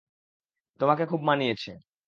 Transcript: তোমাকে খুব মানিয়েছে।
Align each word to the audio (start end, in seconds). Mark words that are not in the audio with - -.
তোমাকে 0.79 1.03
খুব 1.05 1.21
মানিয়েছে। 1.23 1.71